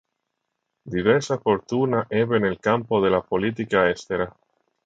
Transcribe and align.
Diversa 0.93 1.37
fortuna 1.37 2.05
ebbe 2.09 2.39
nel 2.39 2.57
campo 2.59 2.99
della 2.99 3.21
politica 3.21 3.87
estera. 3.87 4.27